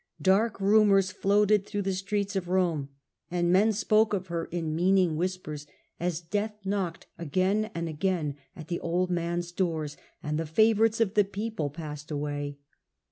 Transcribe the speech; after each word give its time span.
Dark 0.23 0.59
rumours 0.59 1.11
floated 1.11 1.63
through 1.63 1.83
the 1.83 1.93
streets 1.93 2.35
of 2.35 2.47
Rome, 2.47 2.89
and 3.29 3.51
men 3.53 3.71
spoke 3.71 4.13
of 4.15 4.29
her 4.29 4.45
in 4.45 4.75
meaning 4.75 5.15
whispers, 5.15 5.67
as 5.99 6.21
death 6.21 6.55
knocked 6.65 7.05
again 7.19 7.69
and 7.75 7.87
again 7.87 8.35
at 8.55 8.67
the 8.67 8.79
old 8.79 9.11
man's 9.11 9.51
doors 9.51 9.97
and 10.23 10.39
the 10.39 10.47
favourites 10.47 11.01
of 11.01 11.13
the 11.13 11.23
people 11.23 11.69
passed 11.69 12.09
away. 12.09 12.57